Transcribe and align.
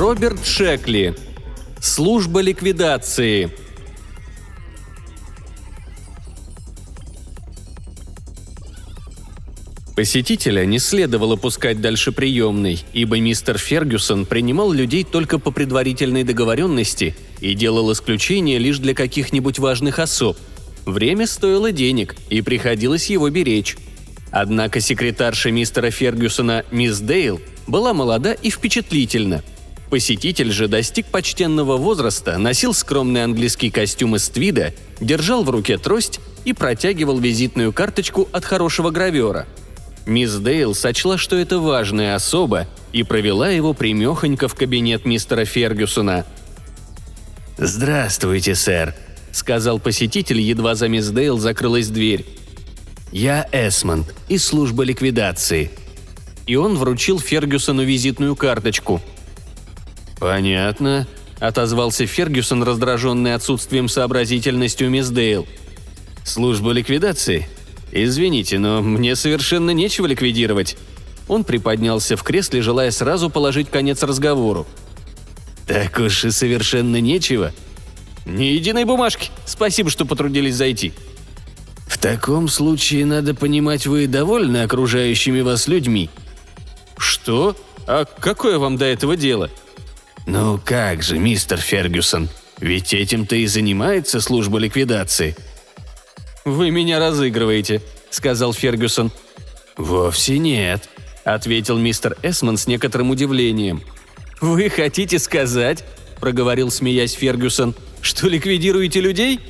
Роберт 0.00 0.46
Шекли. 0.46 1.14
Служба 1.78 2.40
ликвидации. 2.40 3.50
Посетителя 9.94 10.64
не 10.64 10.78
следовало 10.78 11.36
пускать 11.36 11.82
дальше 11.82 12.12
приемной, 12.12 12.82
ибо 12.94 13.20
мистер 13.20 13.58
Фергюсон 13.58 14.24
принимал 14.24 14.72
людей 14.72 15.04
только 15.04 15.38
по 15.38 15.50
предварительной 15.50 16.24
договоренности 16.24 17.14
и 17.42 17.52
делал 17.52 17.92
исключение 17.92 18.56
лишь 18.56 18.78
для 18.78 18.94
каких-нибудь 18.94 19.58
важных 19.58 19.98
особ. 19.98 20.38
Время 20.86 21.26
стоило 21.26 21.72
денег, 21.72 22.16
и 22.30 22.40
приходилось 22.40 23.10
его 23.10 23.28
беречь. 23.28 23.76
Однако 24.30 24.80
секретарша 24.80 25.50
мистера 25.50 25.90
Фергюсона, 25.90 26.64
мисс 26.70 27.00
Дейл, 27.00 27.38
была 27.66 27.92
молода 27.92 28.32
и 28.32 28.48
впечатлительна. 28.48 29.42
Посетитель 29.90 30.52
же 30.52 30.68
достиг 30.68 31.06
почтенного 31.06 31.76
возраста, 31.76 32.38
носил 32.38 32.72
скромный 32.72 33.24
английский 33.24 33.70
костюм 33.70 34.16
из 34.16 34.28
твида, 34.28 34.72
держал 35.00 35.42
в 35.42 35.50
руке 35.50 35.78
трость 35.78 36.20
и 36.44 36.52
протягивал 36.52 37.18
визитную 37.18 37.72
карточку 37.72 38.28
от 38.32 38.44
хорошего 38.44 38.90
гравера– 38.90 39.46
Мисс 40.06 40.34
Дейл 40.34 40.74
сочла, 40.74 41.18
что 41.18 41.36
это 41.36 41.58
важная 41.58 42.14
особа, 42.14 42.66
и 42.92 43.02
провела 43.02 43.48
его 43.48 43.74
примехонько 43.74 44.48
в 44.48 44.54
кабинет 44.54 45.04
мистера 45.04 45.44
Фергюсона. 45.44 46.26
«Здравствуйте, 47.56 48.54
сэр»,— 48.54 48.94
сказал 49.32 49.78
посетитель, 49.78 50.40
едва 50.40 50.74
за 50.74 50.88
мисс 50.88 51.08
Дейл 51.08 51.38
закрылась 51.38 51.88
дверь. 51.88 52.26
«Я 53.12 53.46
Эсмонд 53.52 54.14
из 54.28 54.44
службы 54.44 54.84
ликвидации». 54.84 55.70
И 56.46 56.56
он 56.56 56.76
вручил 56.76 57.20
Фергюсону 57.20 57.84
визитную 57.84 58.34
карточку. 58.34 59.00
«Понятно»,— 60.20 61.08
отозвался 61.40 62.06
Фергюсон, 62.06 62.62
раздраженный 62.62 63.34
отсутствием 63.34 63.88
сообразительности 63.88 64.84
у 64.84 64.90
мисс 64.90 65.08
Дейл. 65.08 65.48
«Служба 66.24 66.70
ликвидации? 66.70 67.48
«Извините, 67.92 68.58
но 68.58 68.82
мне 68.82 69.16
совершенно 69.16 69.70
нечего 69.70 70.06
ликвидировать». 70.06 70.76
Он 71.26 71.44
приподнялся 71.44 72.16
в 72.16 72.22
кресле, 72.22 72.60
желая 72.60 72.90
сразу 72.90 73.30
положить 73.30 73.70
конец 73.70 74.02
разговору. 74.02 74.66
«Так 75.66 75.98
уж 75.98 76.24
и 76.24 76.30
совершенно 76.30 77.00
нечего». 77.00 77.52
«Ни 78.26 78.44
единой 78.44 78.84
бумажки. 78.84 79.30
Спасибо, 79.46 79.90
что 79.90 80.04
потрудились 80.04 80.54
зайти». 80.54 80.92
«В 81.86 81.98
таком 81.98 82.48
случае, 82.48 83.06
надо 83.06 83.34
понимать, 83.34 83.86
вы 83.86 84.06
довольны 84.06 84.62
окружающими 84.62 85.40
вас 85.40 85.66
людьми». 85.66 86.10
«Что? 86.96 87.56
А 87.86 88.04
какое 88.04 88.58
вам 88.58 88.76
до 88.76 88.84
этого 88.84 89.16
дело?» 89.16 89.50
«Ну 90.30 90.60
как 90.64 91.02
же, 91.02 91.18
мистер 91.18 91.58
Фергюсон, 91.58 92.28
ведь 92.60 92.94
этим-то 92.94 93.34
и 93.34 93.46
занимается 93.46 94.20
служба 94.20 94.58
ликвидации», 94.58 95.34
«Вы 96.44 96.70
меня 96.70 97.00
разыгрываете»,— 97.00 97.82
сказал 98.10 98.54
Фергюсон. 98.54 99.10
«Вовсе 99.76 100.38
нет»,— 100.38 100.88
ответил 101.24 101.78
мистер 101.78 102.16
Эсмон 102.22 102.58
с 102.58 102.68
некоторым 102.68 103.10
удивлением. 103.10 103.82
«Вы 104.40 104.70
хотите 104.70 105.18
сказать»,— 105.18 105.84
проговорил, 106.20 106.70
смеясь 106.70 107.12
Фергюсон,— 107.14 107.74
«что 108.00 108.28
ликвидируете 108.28 109.00
людей?» 109.00 109.40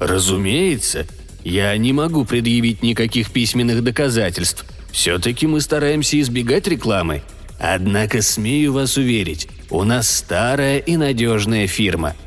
«Разумеется. 0.00 1.06
Я 1.44 1.76
не 1.76 1.92
могу 1.92 2.24
предъявить 2.24 2.82
никаких 2.82 3.30
письменных 3.30 3.84
доказательств. 3.84 4.64
Все-таки 4.90 5.46
мы 5.46 5.60
стараемся 5.60 6.20
избегать 6.20 6.66
рекламы. 6.66 7.22
Однако 7.60 8.20
смею 8.20 8.72
вас 8.72 8.96
уверить, 8.96 9.46
у 9.72 9.84
нас 9.84 10.10
старая 10.10 10.78
и 10.78 10.96
надежная 10.96 11.66
фирма— 11.66 12.14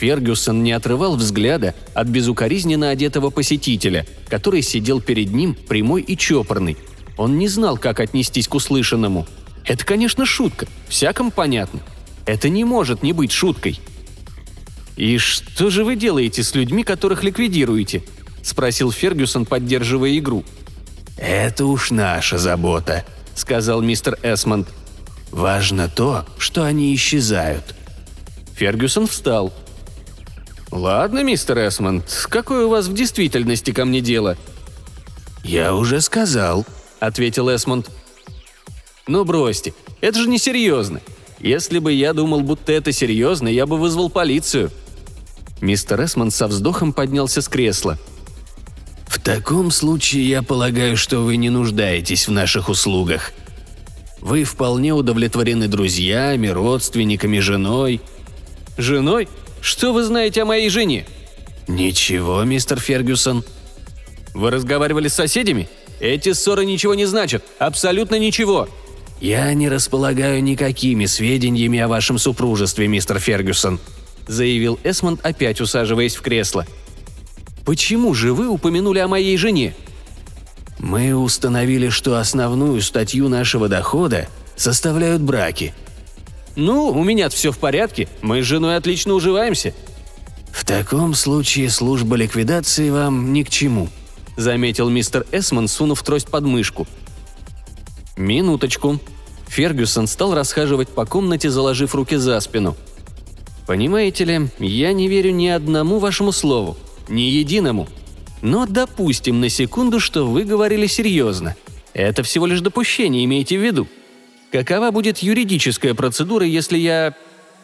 Фергюсон 0.00 0.62
не 0.62 0.72
отрывал 0.72 1.14
взгляда 1.16 1.74
от 1.92 2.06
безукоризненно 2.06 2.88
одетого 2.88 3.28
посетителя, 3.28 4.06
который 4.28 4.62
сидел 4.62 5.02
перед 5.02 5.30
ним 5.30 5.54
прямой 5.54 6.00
и 6.00 6.16
чопорный. 6.16 6.78
Он 7.18 7.36
не 7.38 7.48
знал, 7.48 7.76
как 7.76 8.00
отнестись 8.00 8.48
к 8.48 8.54
услышанному. 8.54 9.26
Это, 9.66 9.84
конечно, 9.84 10.24
шутка, 10.24 10.66
всякому 10.88 11.30
понятно. 11.30 11.80
Это 12.24 12.48
не 12.48 12.64
может 12.64 13.02
не 13.02 13.12
быть 13.12 13.30
шуткой. 13.30 13.78
«И 14.96 15.18
что 15.18 15.68
же 15.68 15.84
вы 15.84 15.96
делаете 15.96 16.42
с 16.42 16.54
людьми, 16.54 16.82
которых 16.82 17.22
ликвидируете?»– 17.22 18.02
спросил 18.42 18.90
Фергюсон, 18.92 19.44
поддерживая 19.44 20.16
игру. 20.16 20.44
«Это 21.18 21.66
уж 21.66 21.90
наша 21.90 22.38
забота»,– 22.38 23.04
сказал 23.34 23.82
мистер 23.82 24.18
Эсмонд. 24.22 24.68
«Важно 25.30 25.88
то, 25.88 26.24
что 26.38 26.64
они 26.64 26.94
исчезают». 26.94 27.74
Фергюсон 28.54 29.06
встал– 29.06 29.52
«Ладно, 30.70 31.24
мистер 31.24 31.66
Эсмонд, 31.66 32.04
какое 32.28 32.66
у 32.66 32.68
вас 32.68 32.86
в 32.86 32.94
действительности 32.94 33.72
ко 33.72 33.84
мне 33.84 34.00
дело?» 34.00 34.36
«Я 35.42 35.74
уже 35.74 36.00
сказал»,— 36.00 36.64
ответил 37.00 37.54
Эсмонд. 37.54 37.90
«Ну 39.08 39.24
бросьте, 39.24 39.74
это 40.00 40.20
же 40.20 40.28
не 40.28 40.38
серьезно. 40.38 41.00
Если 41.40 41.80
бы 41.80 41.92
я 41.92 42.12
думал, 42.12 42.42
будто 42.42 42.70
это 42.70 42.92
серьезно, 42.92 43.48
я 43.48 43.66
бы 43.66 43.78
вызвал 43.78 44.10
полицию». 44.10 44.70
Мистер 45.60 46.04
Эсмонд 46.04 46.32
со 46.32 46.46
вздохом 46.46 46.92
поднялся 46.92 47.42
с 47.42 47.48
кресла. 47.48 47.98
«В 49.08 49.18
таком 49.18 49.72
случае 49.72 50.28
я 50.28 50.42
полагаю, 50.42 50.96
что 50.96 51.18
вы 51.18 51.36
не 51.36 51.50
нуждаетесь 51.50 52.28
в 52.28 52.30
наших 52.30 52.68
услугах. 52.68 53.32
Вы 54.20 54.44
вполне 54.44 54.92
удовлетворены 54.92 55.68
друзьями, 55.68 56.48
родственниками, 56.48 57.38
женой». 57.38 58.00
«Женой? 58.76 59.28
Что 59.60 59.92
вы 59.92 60.04
знаете 60.04 60.42
о 60.42 60.46
моей 60.46 60.70
жене?» 60.70 61.06
«Ничего, 61.68 62.42
мистер 62.44 62.80
Фергюсон». 62.80 63.44
«Вы 64.34 64.50
разговаривали 64.50 65.08
с 65.08 65.14
соседями? 65.14 65.68
Эти 66.00 66.32
ссоры 66.32 66.64
ничего 66.64 66.94
не 66.94 67.06
значат. 67.06 67.44
Абсолютно 67.58 68.18
ничего». 68.18 68.68
«Я 69.20 69.52
не 69.52 69.68
располагаю 69.68 70.42
никакими 70.42 71.04
сведениями 71.04 71.78
о 71.78 71.88
вашем 71.88 72.18
супружестве, 72.18 72.88
мистер 72.88 73.18
Фергюсон», 73.18 73.78
заявил 74.26 74.78
Эсмонд, 74.82 75.20
опять 75.24 75.60
усаживаясь 75.60 76.16
в 76.16 76.22
кресло. 76.22 76.66
«Почему 77.66 78.14
же 78.14 78.32
вы 78.32 78.48
упомянули 78.48 78.98
о 79.00 79.08
моей 79.08 79.36
жене?» 79.36 79.74
«Мы 80.80 81.14
установили, 81.14 81.88
что 81.88 82.18
основную 82.18 82.80
статью 82.82 83.28
нашего 83.28 83.68
дохода 83.68 84.28
составляют 84.56 85.22
браки», 85.22 85.72
«Ну, 86.56 86.88
у 86.88 87.04
меня 87.04 87.28
все 87.28 87.52
в 87.52 87.58
порядке. 87.58 88.08
Мы 88.22 88.42
с 88.42 88.46
женой 88.46 88.76
отлично 88.76 89.14
уживаемся». 89.14 89.72
«В 90.52 90.64
таком 90.64 91.14
случае 91.14 91.70
служба 91.70 92.16
ликвидации 92.16 92.90
вам 92.90 93.32
ни 93.32 93.44
к 93.44 93.50
чему»,— 93.50 93.88
заметил 94.36 94.90
мистер 94.90 95.24
Эсмон, 95.30 95.68
сунув 95.68 96.02
трость 96.02 96.28
под 96.28 96.44
мышку. 96.44 96.86
«Минуточку». 98.16 99.00
Фергюсон 99.48 100.06
стал 100.06 100.34
расхаживать 100.34 100.88
по 100.88 101.06
комнате, 101.06 101.50
заложив 101.50 101.94
руки 101.94 102.16
за 102.16 102.38
спину. 102.40 102.76
«Понимаете 103.66 104.24
ли, 104.24 104.48
я 104.58 104.92
не 104.92 105.08
верю 105.08 105.32
ни 105.32 105.46
одному 105.46 105.98
вашему 105.98 106.32
слову, 106.32 106.76
ни 107.08 107.22
единому. 107.22 107.88
Но 108.42 108.66
допустим 108.66 109.40
на 109.40 109.48
секунду, 109.48 110.00
что 110.00 110.26
вы 110.26 110.44
говорили 110.44 110.86
серьезно. 110.86 111.56
Это 111.92 112.22
всего 112.22 112.46
лишь 112.46 112.60
допущение, 112.60 113.24
имейте 113.24 113.58
в 113.58 113.64
виду. 113.64 113.86
Какова 114.50 114.90
будет 114.90 115.18
юридическая 115.18 115.94
процедура, 115.94 116.46
если 116.46 116.78
я... 116.78 117.14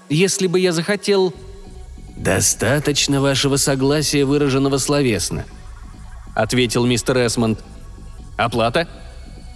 если 0.08 0.46
бы 0.46 0.60
я 0.60 0.72
захотел... 0.72 1.34
«Достаточно 2.16 3.20
вашего 3.20 3.56
согласия, 3.56 4.24
выраженного 4.24 4.78
словесно»,— 4.78 5.44
ответил 6.34 6.86
мистер 6.86 7.18
Эсмонд. 7.18 7.62
«Оплата?» 8.38 8.88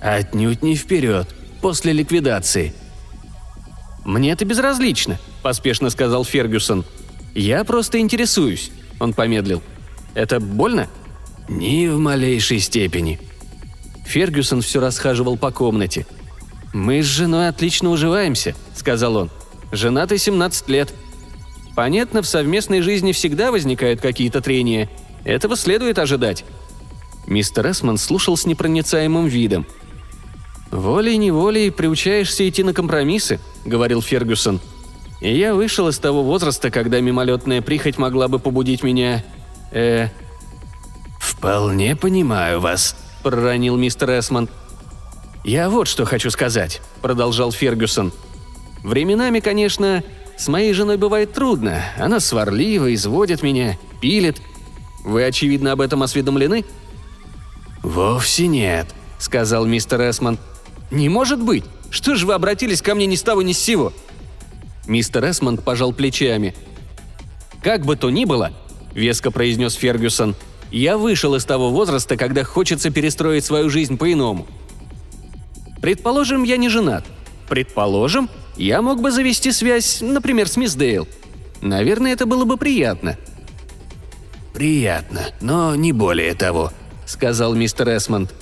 «Отнюдь 0.02 0.62
не 0.62 0.76
вперед, 0.76 1.28
после 1.62 1.92
ликвидации». 1.92 2.74
«Мне 4.04 4.32
это 4.32 4.44
безразлично»,— 4.44 5.18
поспешно 5.42 5.88
сказал 5.88 6.24
Фергюсон. 6.24 6.84
«Я 7.34 7.64
просто 7.64 7.98
интересуюсь»,— 7.98 8.70
он 9.00 9.14
помедлил. 9.14 9.62
«Это 10.14 10.38
больно?» 10.38 10.88
«Ни 11.50 11.88
в 11.88 11.98
малейшей 11.98 12.60
степени». 12.60 13.20
Фергюсон 14.06 14.62
все 14.62 14.80
расхаживал 14.80 15.36
по 15.36 15.50
комнате— 15.50 16.06
«Мы 16.72 17.02
с 17.02 17.06
женой 17.06 17.48
отлично 17.48 17.90
уживаемся»,— 17.90 18.54
сказал 18.74 19.16
он. 19.16 19.30
«Женаты 19.72 20.18
17 20.18 20.68
лет. 20.68 20.92
Понятно, 21.74 22.22
в 22.22 22.26
совместной 22.26 22.80
жизни 22.80 23.12
всегда 23.12 23.50
возникают 23.50 24.00
какие-то 24.00 24.40
трения. 24.40 24.88
Этого 25.24 25.56
следует 25.56 25.98
ожидать». 25.98 26.44
Мистер 27.26 27.70
Эсмон 27.70 27.98
слушал 27.98 28.36
с 28.36 28.46
непроницаемым 28.46 29.26
видом. 29.26 29.66
«Волей-неволей 30.70 31.70
приучаешься 31.70 32.48
идти 32.48 32.62
на 32.62 32.72
компромиссы»,— 32.72 33.40
говорил 33.64 34.00
Фергюсон. 34.00 34.60
«И 35.20 35.36
я 35.36 35.54
вышел 35.54 35.88
из 35.88 35.98
того 35.98 36.22
возраста, 36.22 36.70
когда 36.70 37.00
мимолетная 37.00 37.62
прихоть 37.62 37.98
могла 37.98 38.28
бы 38.28 38.38
побудить 38.38 38.82
меня... 38.82 39.24
э...» 39.72 40.08
«Вполне 41.40 41.96
понимаю 41.96 42.60
вас»,— 42.60 42.94
проронил 43.22 43.78
мистер 43.78 44.10
Эсмонд. 44.10 44.50
«Я 45.42 45.70
вот 45.70 45.88
что 45.88 46.04
хочу 46.04 46.28
сказать»,— 46.30 46.82
продолжал 47.00 47.50
Фергюсон. 47.50 48.12
Временами, 48.82 49.40
конечно, 49.40 50.04
с 50.36 50.48
моей 50.48 50.74
женой 50.74 50.98
бывает 50.98 51.32
трудно. 51.32 51.82
Она 51.96 52.20
сварлива, 52.20 52.92
изводит 52.92 53.42
меня, 53.42 53.78
пилит. 54.02 54.36
Вы, 55.02 55.24
очевидно, 55.24 55.72
об 55.72 55.80
этом 55.80 56.02
осведомлены?» 56.02 56.66
«Вовсе 57.82 58.46
нет»,— 58.46 58.88
сказал 59.18 59.64
мистер 59.64 60.10
Эсмон. 60.10 60.36
«Не 60.90 61.08
может 61.08 61.42
быть! 61.42 61.64
Что 61.88 62.16
же 62.16 62.26
вы 62.26 62.34
обратились 62.34 62.82
ко 62.82 62.94
мне 62.94 63.06
ни 63.06 63.14
с 63.14 63.22
того 63.22 63.40
ни 63.40 63.54
с 63.54 63.58
сего?» 63.58 63.94
Мистер 64.86 65.30
Эсмонд 65.30 65.64
пожал 65.64 65.94
плечами. 65.94 66.54
«Как 67.62 67.86
бы 67.86 67.96
то 67.96 68.10
ни 68.10 68.26
было»,— 68.26 68.52
веско 68.92 69.30
произнес 69.30 69.72
Фергюсон,— 69.72 70.34
«я 70.70 70.98
вышел 70.98 71.34
из 71.34 71.44
того 71.44 71.70
возраста, 71.70 72.16
когда 72.16 72.44
хочется 72.44 72.90
перестроить 72.90 73.44
свою 73.44 73.70
жизнь 73.70 73.96
по-иному. 73.96 74.46
Предположим, 75.80 76.42
я 76.42 76.56
не 76.56 76.68
женат. 76.68 77.04
Предположим, 77.48 78.28
я 78.56 78.82
мог 78.82 79.00
бы 79.00 79.10
завести 79.10 79.52
связь, 79.52 80.00
например, 80.00 80.48
с 80.48 80.56
мисс 80.56 80.74
Дейл. 80.74 81.08
Наверное, 81.60 82.12
это 82.12 82.26
было 82.26 82.44
бы 82.44 82.56
приятно». 82.56 83.16
«Приятно, 84.52 85.26
но 85.40 85.74
не 85.74 85.92
более 85.92 86.34
того»,— 86.34 86.72
сказал 87.06 87.54
мистер 87.54 87.96
Эсмонд. 87.96 88.32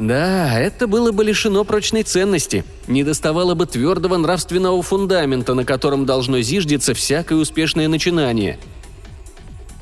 Да, 0.00 0.58
это 0.58 0.86
было 0.86 1.12
бы 1.12 1.22
лишено 1.22 1.62
прочной 1.62 2.04
ценности. 2.04 2.64
Не 2.88 3.04
доставало 3.04 3.54
бы 3.54 3.66
твердого 3.66 4.16
нравственного 4.16 4.82
фундамента, 4.82 5.52
на 5.52 5.66
котором 5.66 6.06
должно 6.06 6.40
зиждиться 6.40 6.94
всякое 6.94 7.38
успешное 7.38 7.86
начинание. 7.86 8.58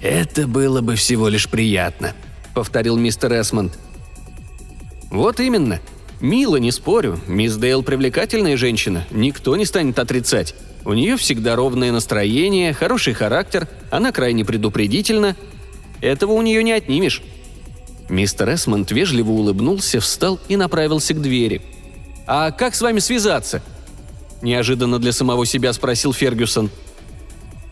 «Это 0.00 0.46
было 0.46 0.80
бы 0.80 0.94
всего 0.94 1.28
лишь 1.28 1.48
приятно»,— 1.48 2.14
повторил 2.54 2.96
мистер 2.96 3.32
Эсмонд. 3.32 3.76
«Вот 5.10 5.40
именно. 5.40 5.80
Мило, 6.20 6.56
не 6.56 6.72
спорю. 6.72 7.20
Мисс 7.26 7.56
Дейл 7.56 7.82
привлекательная 7.82 8.56
женщина, 8.56 9.06
никто 9.10 9.56
не 9.56 9.64
станет 9.64 9.98
отрицать. 9.98 10.54
У 10.84 10.92
нее 10.92 11.16
всегда 11.16 11.54
ровное 11.54 11.92
настроение, 11.92 12.72
хороший 12.72 13.12
характер, 13.12 13.68
она 13.90 14.10
крайне 14.10 14.44
предупредительна. 14.44 15.36
Этого 16.00 16.32
у 16.32 16.42
нее 16.42 16.62
не 16.62 16.72
отнимешь. 16.72 17.22
Мистер 18.08 18.54
Эсмонд 18.54 18.90
вежливо 18.90 19.30
улыбнулся, 19.30 20.00
встал 20.00 20.40
и 20.48 20.56
направился 20.56 21.14
к 21.14 21.20
двери. 21.20 21.62
«А 22.26 22.50
как 22.50 22.74
с 22.74 22.80
вами 22.80 23.00
связаться?» 23.00 23.62
Неожиданно 24.40 24.98
для 24.98 25.12
самого 25.12 25.44
себя 25.46 25.72
спросил 25.72 26.12
Фергюсон. 26.12 26.70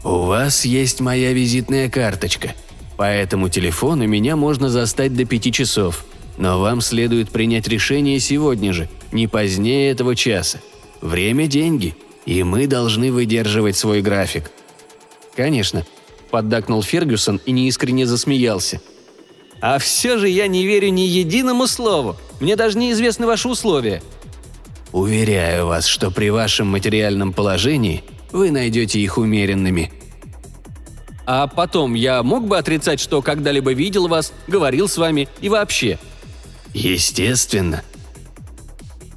«У 0.06 0.20
вас 0.20 0.64
есть 0.64 1.00
моя 1.00 1.32
визитная 1.32 1.90
карточка. 1.90 2.54
По 2.96 3.02
этому 3.02 3.48
телефону 3.48 4.06
меня 4.06 4.36
можно 4.36 4.68
застать 4.68 5.16
до 5.16 5.24
пяти 5.24 5.50
часов. 5.50 6.04
Но 6.38 6.60
вам 6.60 6.80
следует 6.80 7.30
принять 7.30 7.66
решение 7.66 8.20
сегодня 8.20 8.72
же, 8.72 8.88
не 9.10 9.26
позднее 9.26 9.90
этого 9.90 10.14
часа. 10.14 10.60
Время– 11.00 11.46
деньги, 11.48 11.96
и 12.24 12.44
мы 12.44 12.68
должны 12.68 13.10
выдерживать 13.10 13.76
свой 13.76 14.00
график». 14.00 14.52
«Конечно»,– 15.34 15.84
поддакнул 16.30 16.84
Фергюсон 16.84 17.40
и 17.44 17.50
неискренне 17.50 18.06
засмеялся– 18.06 18.80
а 19.60 19.78
все 19.78 20.18
же 20.18 20.28
я 20.28 20.46
не 20.48 20.66
верю 20.66 20.90
ни 20.90 21.00
единому 21.00 21.66
слову. 21.66 22.16
Мне 22.40 22.54
даже 22.54 22.78
неизвестны 22.78 23.26
ваши 23.26 23.48
условия». 23.48 24.02
«Уверяю 24.92 25.66
вас, 25.66 25.86
что 25.86 26.10
при 26.10 26.30
вашем 26.30 26.68
материальном 26.68 27.32
положении 27.32 28.04
вы 28.32 28.50
найдете 28.50 29.00
их 29.00 29.18
умеренными». 29.18 29.92
«А 31.26 31.48
потом 31.48 31.94
я 31.94 32.22
мог 32.22 32.46
бы 32.46 32.56
отрицать, 32.56 33.00
что 33.00 33.20
когда-либо 33.20 33.72
видел 33.72 34.06
вас, 34.06 34.32
говорил 34.46 34.88
с 34.88 34.96
вами 34.96 35.28
и 35.40 35.48
вообще?» 35.48 35.98
«Естественно». 36.72 37.82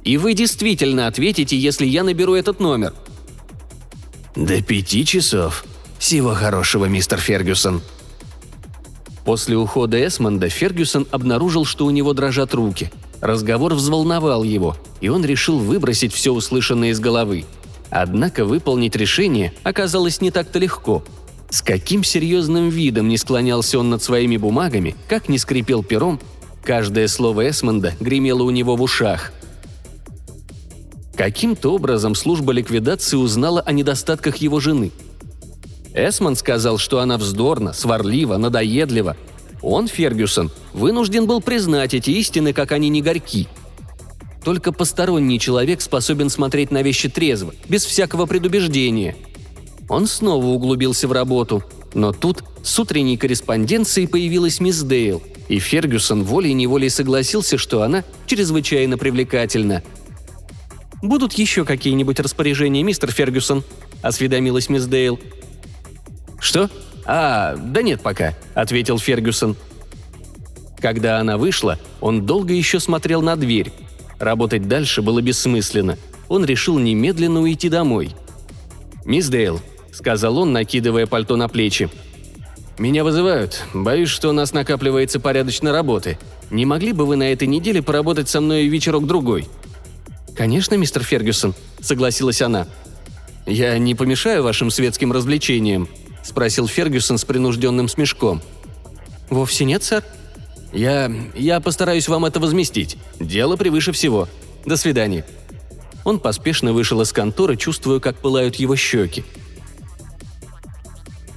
«И 0.02 0.16
вы 0.16 0.34
действительно 0.34 1.06
ответите, 1.06 1.56
если 1.56 1.86
я 1.86 2.02
наберу 2.02 2.34
этот 2.34 2.58
номер?» 2.58 2.94
«До 4.34 4.62
пяти 4.62 5.04
часов. 5.04 5.64
Всего 5.98 6.34
хорошего, 6.34 6.86
мистер 6.86 7.18
Фергюсон», 7.18 7.82
После 9.24 9.56
ухода 9.56 10.04
Эсмонда 10.04 10.48
Фергюсон 10.48 11.06
обнаружил, 11.10 11.64
что 11.64 11.86
у 11.86 11.90
него 11.90 12.14
дрожат 12.14 12.54
руки. 12.54 12.90
Разговор 13.20 13.74
взволновал 13.74 14.42
его, 14.42 14.76
и 15.00 15.08
он 15.08 15.24
решил 15.24 15.58
выбросить 15.58 16.12
все 16.12 16.32
услышанное 16.32 16.90
из 16.90 17.00
головы. 17.00 17.44
Однако 17.90 18.44
выполнить 18.44 18.96
решение 18.96 19.52
оказалось 19.62 20.20
не 20.20 20.30
так-то 20.30 20.58
легко. 20.58 21.04
С 21.50 21.62
каким 21.62 22.04
серьезным 22.04 22.68
видом 22.68 23.08
не 23.08 23.18
склонялся 23.18 23.78
он 23.78 23.90
над 23.90 24.02
своими 24.02 24.36
бумагами, 24.36 24.94
как 25.08 25.28
не 25.28 25.38
скрипел 25.38 25.82
пером, 25.82 26.20
каждое 26.62 27.08
слово 27.08 27.50
Эсмонда 27.50 27.94
гремело 27.98 28.44
у 28.44 28.50
него 28.50 28.76
в 28.76 28.82
ушах. 28.82 29.32
Каким-то 31.16 31.74
образом 31.74 32.14
служба 32.14 32.52
ликвидации 32.52 33.16
узнала 33.16 33.60
о 33.60 33.72
недостатках 33.72 34.36
его 34.36 34.60
жены– 34.60 34.92
Эсмон 35.94 36.36
сказал, 36.36 36.78
что 36.78 37.00
она 37.00 37.18
вздорна, 37.18 37.72
сварлива, 37.72 38.36
надоедлива. 38.36 39.16
Он, 39.62 39.88
Фергюсон, 39.88 40.50
вынужден 40.72 41.26
был 41.26 41.40
признать 41.40 41.94
эти 41.94 42.10
истины, 42.10 42.52
как 42.52 42.72
они 42.72 42.88
не 42.88 43.02
горьки. 43.02 43.48
Только 44.44 44.72
посторонний 44.72 45.38
человек 45.38 45.80
способен 45.80 46.30
смотреть 46.30 46.70
на 46.70 46.82
вещи 46.82 47.08
трезво, 47.08 47.54
без 47.68 47.84
всякого 47.84 48.26
предубеждения. 48.26 49.16
Он 49.88 50.06
снова 50.06 50.46
углубился 50.46 51.08
в 51.08 51.12
работу, 51.12 51.62
но 51.94 52.12
тут 52.12 52.44
с 52.62 52.78
утренней 52.78 53.16
корреспонденцией 53.16 54.06
появилась 54.06 54.60
мисс 54.60 54.80
Дейл, 54.82 55.22
и 55.48 55.58
Фергюсон 55.58 56.24
волей-неволей 56.24 56.88
согласился, 56.88 57.58
что 57.58 57.82
она 57.82 58.04
чрезвычайно 58.26 58.96
привлекательна. 58.96 59.82
«Будут 61.02 61.32
еще 61.34 61.64
какие-нибудь 61.64 62.20
распоряжения, 62.20 62.82
мистер 62.82 63.10
Фергюсон?»– 63.10 63.64
осведомилась 64.02 64.68
мисс 64.68 64.84
Дейл– 64.86 65.18
«Что? 66.40 66.70
А, 67.04 67.54
да 67.56 67.82
нет 67.82 68.00
пока»,— 68.00 68.34
ответил 68.54 68.98
Фергюсон. 68.98 69.56
Когда 70.80 71.18
она 71.18 71.36
вышла, 71.36 71.78
он 72.00 72.24
долго 72.24 72.54
еще 72.54 72.80
смотрел 72.80 73.20
на 73.20 73.36
дверь. 73.36 73.70
Работать 74.20 74.68
дальше 74.68 75.00
было 75.00 75.22
бессмысленно. 75.22 75.98
Он 76.28 76.44
решил 76.44 76.78
немедленно 76.78 77.40
уйти 77.40 77.70
домой. 77.70 78.14
«Мисс 79.06 79.28
Дейл»,— 79.28 79.60
сказал 79.92 80.38
он, 80.38 80.52
накидывая 80.52 81.06
пальто 81.06 81.36
на 81.36 81.48
плечи. 81.48 81.88
«Меня 82.78 83.02
вызывают. 83.02 83.64
Боюсь, 83.72 84.10
что 84.10 84.28
у 84.28 84.32
нас 84.32 84.52
накапливается 84.52 85.20
порядочно 85.20 85.72
работы. 85.72 86.18
Не 86.50 86.66
могли 86.66 86.92
бы 86.92 87.06
вы 87.06 87.16
на 87.16 87.32
этой 87.32 87.48
неделе 87.48 87.82
поработать 87.82 88.28
со 88.28 88.42
мной 88.42 88.66
вечерок-другой?» 88.66 89.48
«Конечно, 90.36 90.74
мистер 90.74 91.02
Фергюсон»,— 91.02 91.54
согласилась 91.80 92.42
она. 92.42 92.66
«Я 93.46 93.76
не 93.78 93.94
помешаю 93.94 94.42
вашим 94.42 94.70
светским 94.70 95.12
развлечениям»,– 95.12 95.88
спросил 96.22 96.68
Фергюсон 96.68 97.16
с 97.16 97.24
принужденным 97.24 97.88
смешком. 97.88 98.42
«Вовсе 99.30 99.64
нет, 99.64 99.82
сэр». 99.82 100.04
«Я... 100.72 101.10
я 101.34 101.60
постараюсь 101.60 102.08
вам 102.08 102.24
это 102.24 102.40
возместить. 102.40 102.96
Дело 103.18 103.56
превыше 103.56 103.92
всего. 103.92 104.28
До 104.64 104.76
свидания». 104.76 105.24
Он 106.04 106.18
поспешно 106.18 106.72
вышел 106.72 107.00
из 107.02 107.12
конторы, 107.12 107.56
чувствуя, 107.56 108.00
как 108.00 108.16
пылают 108.16 108.56
его 108.56 108.74
щеки. 108.76 109.24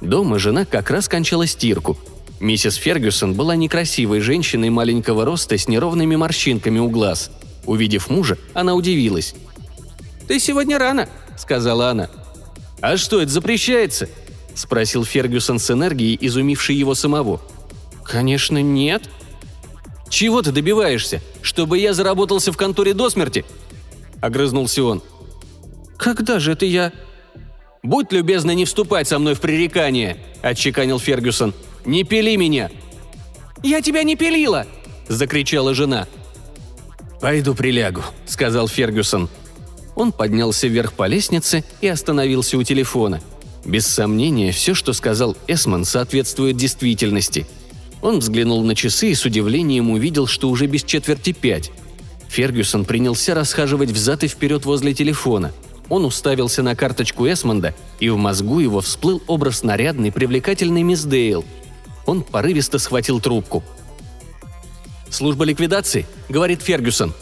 Дома 0.00 0.38
жена 0.38 0.64
как 0.64 0.90
раз 0.90 1.08
кончала 1.08 1.46
стирку. 1.46 1.98
Миссис 2.40 2.74
Фергюсон 2.74 3.34
была 3.34 3.56
некрасивой 3.56 4.20
женщиной 4.20 4.70
маленького 4.70 5.24
роста 5.24 5.56
с 5.56 5.68
неровными 5.68 6.16
морщинками 6.16 6.78
у 6.78 6.88
глаз. 6.88 7.30
Увидев 7.64 8.10
мужа, 8.10 8.38
она 8.52 8.74
удивилась. 8.74 9.34
«Ты 10.26 10.38
сегодня 10.40 10.78
рано»,— 10.78 11.08
сказала 11.38 11.90
она. 11.90 12.10
«А 12.80 12.96
что, 12.96 13.20
это 13.20 13.30
запрещается?»– 13.30 14.08
спросил 14.54 15.04
Фергюсон 15.04 15.58
с 15.58 15.70
энергией, 15.70 16.18
изумивший 16.20 16.76
его 16.76 16.94
самого. 16.94 17.40
«Конечно, 18.04 18.60
нет». 18.60 19.08
«Чего 20.14 20.42
ты 20.42 20.52
добиваешься? 20.52 21.20
Чтобы 21.42 21.78
я 21.78 21.92
заработался 21.92 22.52
в 22.52 22.56
конторе 22.56 22.94
до 22.94 23.10
смерти?»– 23.10 23.44
огрызнулся 24.20 24.84
он. 24.84 25.02
«Когда 25.96 26.38
же 26.38 26.52
это 26.52 26.64
я?» 26.64 26.92
«Будь 27.82 28.12
любезна 28.12 28.52
не 28.52 28.64
вступать 28.64 29.08
со 29.08 29.18
мной 29.18 29.34
в 29.34 29.40
пререкание»,– 29.40 30.18
отчеканил 30.42 31.00
Фергюсон. 31.00 31.52
«Не 31.84 32.04
пили 32.04 32.36
меня!» 32.36 32.70
«Я 33.64 33.82
тебя 33.82 34.04
не 34.04 34.14
пилила!»– 34.14 34.68
закричала 35.08 35.74
жена. 35.74 36.06
«Пойду 37.20 37.56
прилягу»,– 37.56 38.04
сказал 38.26 38.68
Фергюсон. 38.68 39.28
Он 39.96 40.12
поднялся 40.12 40.68
вверх 40.68 40.92
по 40.92 41.08
лестнице 41.08 41.64
и 41.80 41.88
остановился 41.88 42.56
у 42.56 42.62
телефона– 42.62 43.20
без 43.64 43.86
сомнения, 43.86 44.52
все, 44.52 44.74
что 44.74 44.92
сказал 44.92 45.36
Эсман, 45.46 45.84
соответствует 45.84 46.56
действительности. 46.56 47.46
Он 48.04 48.18
взглянул 48.18 48.62
на 48.62 48.74
часы 48.74 49.12
и 49.12 49.14
с 49.14 49.24
удивлением 49.24 49.90
увидел, 49.90 50.26
что 50.26 50.50
уже 50.50 50.66
без 50.66 50.84
четверти 50.84 51.32
пять. 51.32 51.72
Фергюсон 52.28 52.84
принялся 52.84 53.34
расхаживать 53.34 53.90
взад 53.90 54.24
и 54.24 54.28
вперед 54.28 54.66
возле 54.66 54.92
телефона. 54.92 55.54
Он 55.88 56.04
уставился 56.04 56.62
на 56.62 56.76
карточку 56.76 57.26
Эсмонда, 57.26 57.74
и 58.00 58.10
в 58.10 58.18
мозгу 58.18 58.60
его 58.60 58.82
всплыл 58.82 59.22
образ 59.26 59.62
нарядной, 59.62 60.12
привлекательной 60.12 60.82
мисс 60.82 61.04
Дейл. 61.04 61.46
Он 62.04 62.22
порывисто 62.22 62.78
схватил 62.78 63.20
трубку. 63.20 63.64
«Служба 65.08 65.46
ликвидации?»— 65.46 66.06
говорит 66.28 66.60
Фергюсон. 66.60 67.14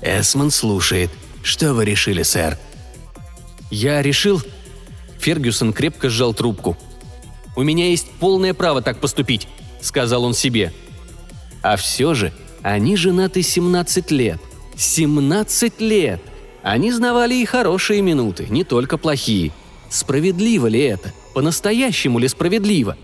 «Эсмонд 0.00 0.54
слушает. 0.54 1.10
Что 1.42 1.74
вы 1.74 1.84
решили, 1.84 2.22
сэр?» 2.22 2.56
«Я 3.70 4.00
решил...» 4.00 4.40
Фергюсон 5.18 5.74
крепко 5.74 6.08
сжал 6.08 6.32
трубку. 6.32 6.78
«У 7.56 7.62
меня 7.62 7.90
есть 7.90 8.08
полное 8.12 8.54
право 8.54 8.80
так 8.80 8.98
поступить»,— 8.98 9.48
сказал 9.82 10.24
он 10.24 10.32
себе. 10.32 10.72
А 11.62 11.76
все 11.76 12.14
же 12.14 12.32
они 12.62 12.96
женаты 12.96 13.42
17 13.42 14.10
лет. 14.10 14.40
17 14.76 15.80
лет! 15.80 16.20
Они 16.62 16.92
знавали 16.92 17.34
и 17.34 17.44
хорошие 17.44 18.00
минуты, 18.02 18.46
не 18.48 18.64
только 18.64 18.96
плохие. 18.96 19.52
Справедливо 19.90 20.68
ли 20.68 20.80
это? 20.80 21.12
По-настоящему 21.34 22.18
ли 22.18 22.28
справедливо? 22.28 22.96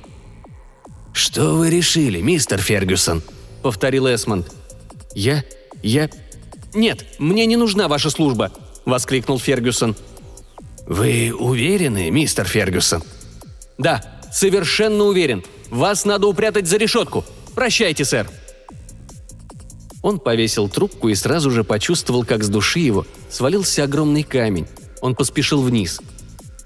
«Что 1.13 1.57
вы 1.57 1.69
решили, 1.71 2.21
мистер 2.21 2.61
Фергюсон?»— 2.61 3.23
повторил 3.63 4.07
Эсмонд. 4.07 4.47
«Я... 5.15 5.43
я... 5.83 6.09
Нет, 6.75 7.05
мне 7.19 7.45
не 7.47 7.57
нужна 7.57 7.89
ваша 7.89 8.11
служба!»— 8.11 8.53
воскликнул 8.85 9.41
Фергюсон. 9.41 9.97
«Вы 10.87 11.35
уверены, 11.37 12.11
мистер 12.11 12.47
Фергюсон?» 12.47 13.03
«Да, 13.79 14.21
совершенно 14.33 15.05
уверен. 15.05 15.43
Вас 15.71 16.05
надо 16.05 16.27
упрятать 16.27 16.67
за 16.67 16.77
решетку. 16.77 17.25
Прощайте, 17.55 18.05
сэр!» 18.05 18.29
Он 20.03 20.19
повесил 20.19 20.69
трубку 20.69 21.09
и 21.09 21.15
сразу 21.15 21.51
же 21.51 21.65
почувствовал, 21.65 22.25
как 22.25 22.45
с 22.45 22.49
души 22.49 22.79
его 22.79 23.07
свалился 23.31 23.85
огромный 23.85 24.23
камень. 24.23 24.67
Он 25.01 25.15
поспешил 25.15 25.63
вниз. 25.63 26.01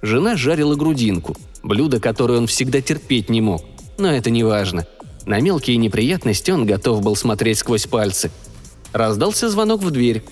Жена 0.02 0.36
жарила 0.36 0.74
грудинку, 0.74 1.36
блюдо, 1.62 2.00
которое 2.00 2.38
он 2.38 2.46
всегда 2.46 2.80
терпеть 2.80 3.30
не 3.30 3.40
мог. 3.40 3.64
Но 3.98 4.12
это 4.12 4.30
не 4.30 4.44
важно. 4.44 4.86
На 5.26 5.40
мелкие 5.40 5.76
неприятности 5.76 6.50
он 6.50 6.66
готов 6.66 7.02
был 7.02 7.16
смотреть 7.16 7.58
сквозь 7.58 7.86
пальцы. 7.86 8.30
Раздался 8.92 9.48
звонок 9.48 9.82
в 9.82 9.90
дверь. 9.90 10.22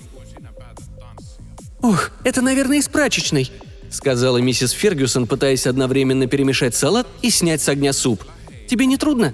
«Ох, 1.81 2.11
это, 2.23 2.41
наверное, 2.41 2.77
из 2.77 2.87
прачечной»,— 2.87 3.51
сказала 3.89 4.37
миссис 4.37 4.71
Фергюсон, 4.71 5.25
пытаясь 5.25 5.65
одновременно 5.65 6.27
перемешать 6.27 6.75
салат 6.75 7.07
и 7.21 7.29
снять 7.29 7.61
с 7.61 7.69
огня 7.69 7.93
суп. 7.93 8.23
«Тебе 8.71 8.85
не 8.85 8.95
трудно?» 8.95 9.33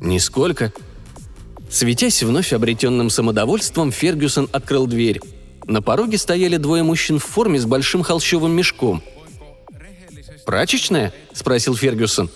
«Нисколько», 0.00 0.72
Светясь 1.68 2.22
вновь 2.22 2.54
обретенным 2.54 3.10
самодовольством, 3.10 3.92
Фергюсон 3.92 4.48
открыл 4.50 4.86
дверь. 4.86 5.20
На 5.66 5.82
пороге 5.82 6.16
стояли 6.16 6.56
двое 6.56 6.82
мужчин 6.82 7.18
в 7.18 7.24
форме 7.24 7.60
с 7.60 7.66
большим 7.66 8.02
холщовым 8.02 8.52
мешком. 8.52 9.02
«Прачечная?»– 10.46 11.12
спросил 11.34 11.76
Фергюсон. 11.76 12.30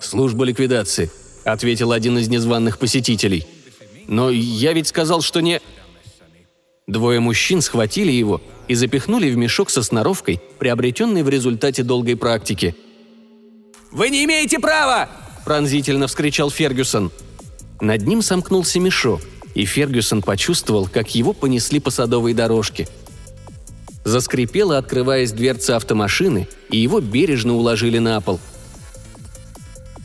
«Служба 0.00 0.46
ликвидации»,– 0.46 1.10
ответил 1.44 1.92
один 1.92 2.16
из 2.16 2.28
незваных 2.28 2.78
посетителей. 2.78 3.46
«Но 4.08 4.30
я 4.30 4.72
ведь 4.72 4.88
сказал, 4.88 5.20
что 5.20 5.40
не...» 5.40 5.60
Двое 6.86 7.20
мужчин 7.20 7.60
схватили 7.60 8.12
его 8.12 8.40
и 8.66 8.74
запихнули 8.74 9.30
в 9.30 9.36
мешок 9.36 9.68
со 9.68 9.82
сноровкой, 9.82 10.40
приобретенной 10.58 11.22
в 11.22 11.28
результате 11.28 11.82
долгой 11.82 12.16
практики. 12.16 12.74
«Вы 13.90 14.08
не 14.08 14.24
имеете 14.24 14.58
права!»– 14.58 15.10
пронзительно 15.44 16.06
вскричал 16.06 16.50
Фергюсон– 16.50 17.10
над 17.80 18.06
ним 18.06 18.20
сомкнулся 18.20 18.78
мешок, 18.78 19.22
и 19.54 19.64
Фергюсон 19.64 20.22
почувствовал, 20.22 20.86
как 20.86 21.14
его 21.14 21.32
понесли 21.32 21.80
по 21.80 21.90
садовой 21.90 22.34
дорожке. 22.34 22.88
Заскрипела, 24.04 24.78
открываясь 24.78 25.32
дверца 25.32 25.76
автомашины, 25.76 26.46
и 26.70 26.78
его 26.78 27.00
бережно 27.00 27.54
уложили 27.54 27.98
на 27.98 28.20
пол. 28.20 28.38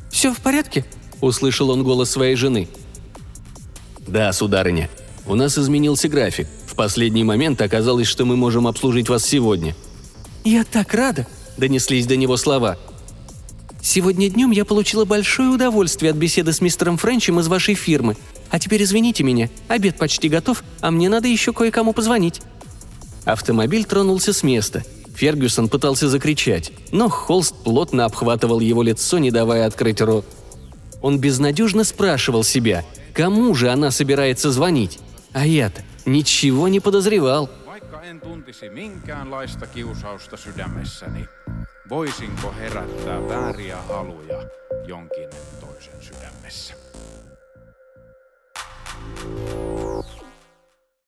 «Все 0.10 0.34
в 0.34 0.40
порядке?»– 0.40 0.86
услышал 1.22 1.70
он 1.70 1.84
голос 1.84 2.12
своей 2.12 2.36
жены. 2.36 2.70
«Да, 4.08 4.32
сударыня. 4.32 4.90
У 5.26 5.36
нас 5.36 5.58
изменился 5.58 6.08
график. 6.08 6.48
В 6.68 6.76
последний 6.76 7.24
момент 7.24 7.62
оказалось, 7.62 8.08
что 8.08 8.26
мы 8.26 8.38
можем 8.38 8.68
обслужить 8.68 9.10
вас 9.10 9.26
сегодня». 9.26 9.76
«Я 10.44 10.64
так 10.64 10.94
рада!»– 10.94 11.28
донеслись 11.58 12.06
до 12.06 12.16
него 12.16 12.38
слова– 12.38 12.78
Сегодня 13.86 14.32
днем 14.32 14.50
я 14.50 14.66
получила 14.66 15.06
большое 15.06 15.50
удовольствие 15.50 16.10
от 16.10 16.18
беседы 16.18 16.52
с 16.54 16.60
мистером 16.60 16.98
Френчем 16.98 17.40
из 17.40 17.48
вашей 17.48 17.76
фирмы. 17.76 18.18
А 18.50 18.58
теперь 18.58 18.82
извините 18.82 19.24
меня, 19.24 19.48
обед 19.68 20.00
почти 20.00 20.28
готов, 20.28 20.64
а 20.82 20.90
мне 20.90 21.08
надо 21.08 21.28
еще 21.28 21.54
кое-кому 21.54 21.94
позвонить». 21.94 22.42
Автомобиль 23.26 23.86
тронулся 23.86 24.34
с 24.34 24.42
места. 24.42 24.84
Фергюсон 25.14 25.70
пытался 25.70 26.10
закричать, 26.10 26.72
но 26.92 27.10
холст 27.10 27.54
плотно 27.64 28.06
обхватывал 28.06 28.60
его 28.60 28.82
лицо, 28.82 29.20
не 29.20 29.30
давая 29.30 29.68
открыть 29.68 30.02
рот. 30.02 30.26
Он 31.04 31.20
безнадежно 31.20 31.84
спрашивал 31.84 32.44
себя, 32.44 32.84
кому 33.14 33.54
же 33.54 33.70
она 33.70 33.92
собирается 33.92 34.52
звонить. 34.52 34.98
А 35.32 35.46
я-то 35.46 35.84
ничего 36.08 36.68
не 36.70 36.80
подозревал. 36.80 37.52
voisinko 41.90 42.54
herättää 42.60 43.28
vääriä 43.28 43.82
haluja 43.82 44.44
jonkin 44.88 45.30
toisen 45.62 46.02
sydämessä. 46.02 46.74
thank 49.16 49.50
you 49.50 49.75